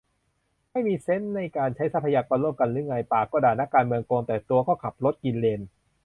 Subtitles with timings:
[0.71, 5.61] ไม่มีเซนส์ในการใช้ทรัพยากรร่วมกันหรือไง ปากก็ด่านักการเมืองโกง แต่ตัวก็ขับรถกินเลน